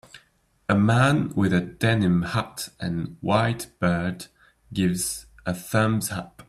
[0.67, 4.25] A man with a denim hat and white beard
[4.73, 6.39] gives a thumbs up